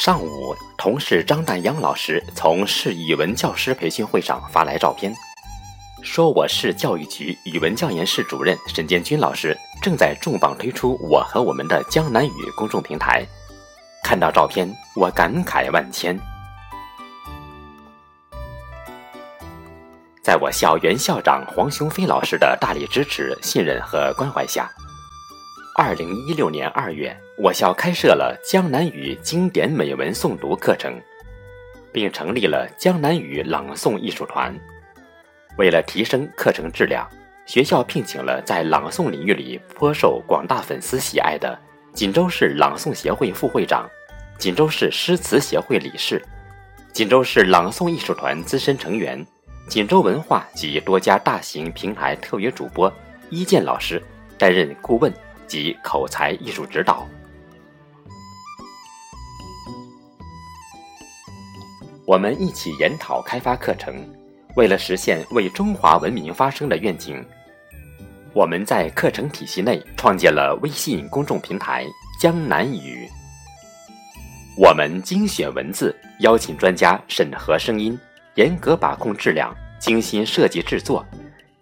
[0.00, 5.12] 上午，同事张旦阳老师从市语文教师培训会上发来照片，
[6.04, 13.26] 说我市教育局语文教研室主任沈建军老师正在重磅推出我和我们的江南语公众平台。
[14.04, 16.16] 看到照片，我感慨万千。
[20.22, 24.70] 在我校原校长黄雄飞老师的大力支持、信任和关怀下。
[25.80, 31.00] 二零一六年二月，我校开设了江南语经典美文诵读课程，
[31.92, 34.52] 并成立了江南语朗诵艺术团。
[35.56, 37.08] 为了提升课程质量，
[37.46, 41.56] 学校聘请了在朗诵领域里颇受广大粉丝喜爱的
[41.92, 43.88] 锦州市朗诵协会副会长、
[44.36, 46.20] 锦州市诗词协会理事、
[46.92, 49.24] 锦州市朗诵艺术团资深成员、
[49.68, 52.92] 锦州文化及多家大型平台特约主播
[53.30, 54.02] 一健老师
[54.36, 55.14] 担任顾问。
[55.48, 57.04] 及口才艺术指导，
[62.06, 63.94] 我们一起研讨开发课程。
[64.56, 67.24] 为了实现为中华文明发声的愿景，
[68.34, 71.86] 我们在课程体系内创建了微信公众平台
[72.20, 73.08] “江南语”。
[74.58, 77.96] 我们精选文字，邀请专家审核声音，
[78.34, 81.06] 严格把控质量，精心设计制作。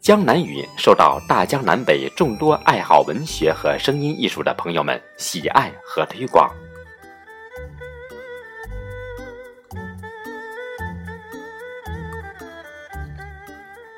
[0.00, 6.48] 江南语受到大江南北众多爱好文学和声音艺术的朋友们喜爱和推广。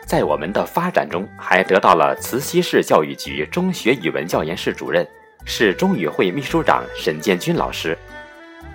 [0.06, 5.06] 在我们的发展中，还得到了慈溪市教育局中学语文教研室主任、
[5.44, 7.98] 市中语会秘书长沈建军老师，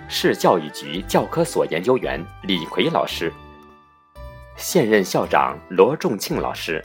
[0.08, 3.32] 市教育局教科所研究员李奎老师，
[4.54, 6.80] 现任校长罗仲庆老师。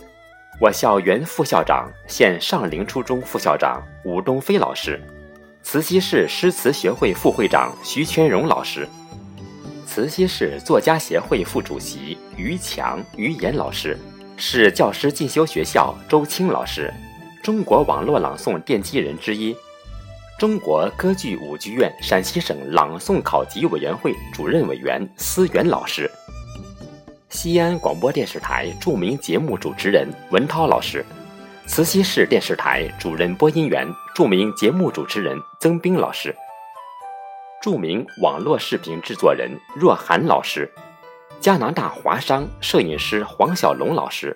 [0.62, 5.02] 我校原副校长、现上林初中副校长武东飞老师，
[5.64, 8.86] 慈溪市诗词学会副会长徐全荣老师，
[9.86, 13.98] 慈溪市作家协会副主席于强、于岩老师，
[14.36, 16.94] 市教师进修学校周青老师，
[17.42, 19.56] 中国网络朗诵奠基人之一，
[20.38, 26.12] 中国歌剧舞剧院陕西省朗诵考级委员会主任委员思源老师。
[27.42, 31.06] 西安广播电视台著名节目主持人文涛老师，
[31.66, 36.36] 慈溪市电视台主任播音员、著名节目主持人曾斌老师，
[37.62, 40.70] 著名网络视频制作人若涵老师，
[41.40, 44.36] 加拿大华商摄影师黄小龙老师，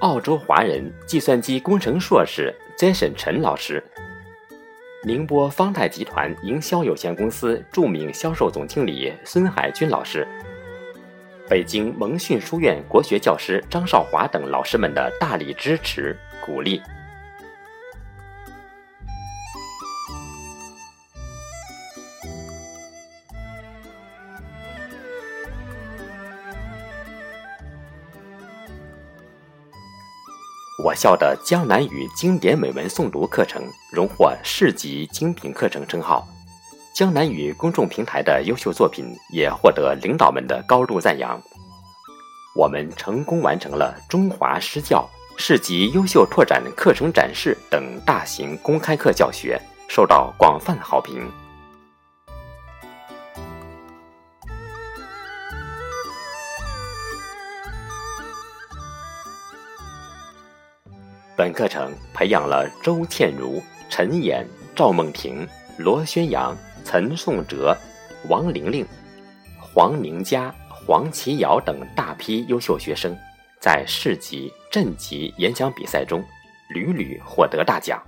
[0.00, 3.82] 澳洲华人计算机工程硕士 Jason 陈老师，
[5.02, 10.28] 宁波方太集团营销有限公司著名销售总经理孙海军老师。
[11.48, 16.14] 北京蒙训书院国学教师张少华等老师们的大力支持
[16.44, 16.82] 鼓励。
[30.84, 36.28] 我校的江南语经典美文诵读课程荣获市级精品课程称号。
[36.98, 41.40] 江南语公众平台的优秀作品也获得领导们的高度赞扬。
[42.56, 51.30] 我们成功完成了中华诗教市级优秀拓展课程展示等大型公开课教学，受到广泛好评。
[61.36, 64.44] 本课程培养了周倩茹、陈岩、
[64.74, 66.56] 赵梦婷、罗宣阳。
[66.90, 67.76] 陈颂哲、
[68.30, 68.82] 王玲玲、
[69.60, 73.14] 黄明佳、黄奇瑶等大批优秀学生，
[73.60, 76.24] 在市级、镇级演讲比赛中
[76.70, 78.02] 屡屡获得大奖。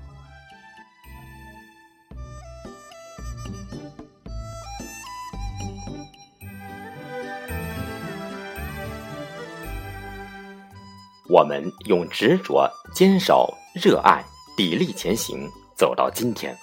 [11.29, 14.25] 我们用执着、坚守、热爱、
[14.57, 15.47] 砥砺前行，
[15.77, 16.57] 走到今天。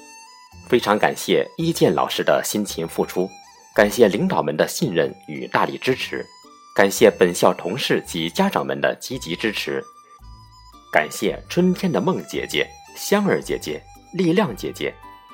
[0.70, 3.30] 非常感谢一建老师的辛勤付出，
[3.74, 6.26] 感谢领导们的信任与大力支持，
[6.76, 9.82] 感谢本校同事及家长们的积极支持，
[10.92, 13.82] 感谢春天的梦姐姐、香儿姐姐、
[14.14, 14.94] 丽亮姐姐、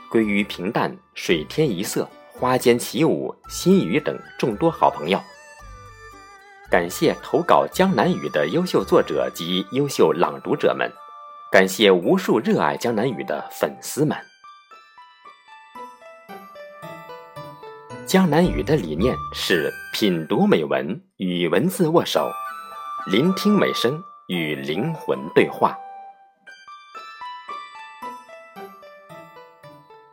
[0.10, 2.08] 归于平淡、水天一色、
[2.40, 5.20] 花间起舞、心语等众多好朋友，
[6.70, 10.92] 感谢投稿江南语的优秀作者及优秀朗读者们，
[11.52, 14.16] 感谢无数热爱江南语的粉丝们。
[18.14, 22.30] 江南语的理念是品读美文与文字握手，
[23.08, 25.76] 聆听美声与灵魂对话。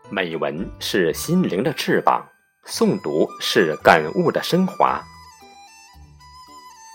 [0.08, 2.26] 美文是心灵的翅膀，
[2.66, 4.98] 诵读是感悟的升华。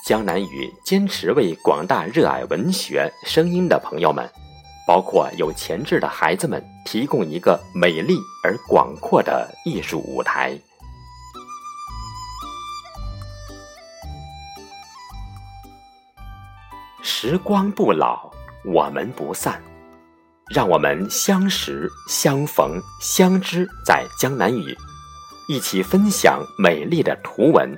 [0.07, 4.27] 江南语坚持为广大热爱文学声音的朋友们，
[4.87, 10.59] 包括有潜质的孩子们，提供一个美丽而广阔的艺术舞台。
[17.07, 18.31] 时光不老，
[18.63, 19.61] 我们不散。
[20.49, 24.75] 让我们相识、相逢、相知在江南语，
[25.47, 27.71] 一起分享美丽的图文，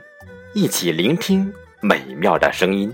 [0.53, 2.89] 一起聆听美妙的声音。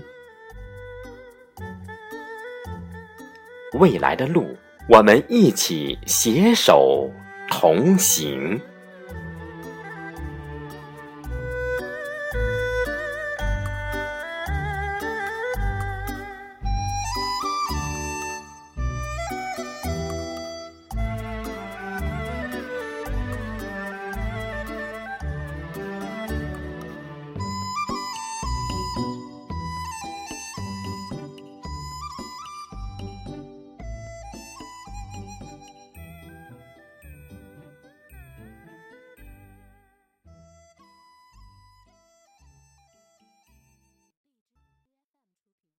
[3.74, 4.56] 未来的路，
[4.88, 7.08] 我们一起携手
[7.48, 8.60] 同行。